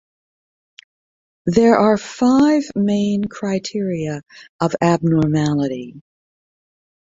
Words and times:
There 1.45 1.77
are 1.77 1.95
five 1.95 2.63
main 2.75 3.25
criteria 3.25 4.23
of 4.59 4.75
abnormality. 4.81 6.01